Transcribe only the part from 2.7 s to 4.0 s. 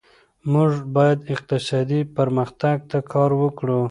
ته کار وکړو.